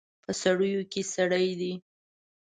په 0.23 0.31
سړیو 0.41 0.81
کې 0.91 1.01
سړي 1.13 1.47
دي 1.59 1.73